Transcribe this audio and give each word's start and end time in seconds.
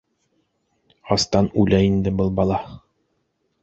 Астан 1.17 1.53
үлә 1.65 1.85
инде 1.91 2.17
был 2.19 2.37
бала! 2.43 2.63